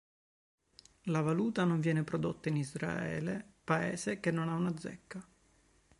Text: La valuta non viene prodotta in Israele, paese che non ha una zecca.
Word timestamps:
La 1.11 1.21
valuta 1.21 1.63
non 1.63 1.79
viene 1.79 2.03
prodotta 2.03 2.49
in 2.49 2.55
Israele, 2.55 3.45
paese 3.63 4.19
che 4.19 4.31
non 4.31 4.49
ha 4.49 4.55
una 4.55 4.75
zecca. 4.75 5.23